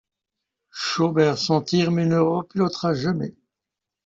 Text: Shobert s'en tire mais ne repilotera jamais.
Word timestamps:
Shobert 0.71 1.37
s'en 1.37 1.61
tire 1.61 1.91
mais 1.91 2.07
ne 2.07 2.17
repilotera 2.17 2.95
jamais. 2.95 3.35